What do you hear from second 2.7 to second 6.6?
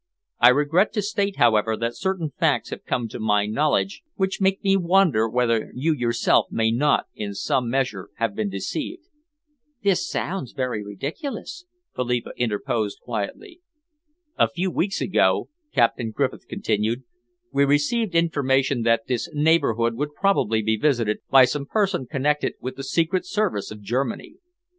have come to my knowledge which make me wonder whether you yourself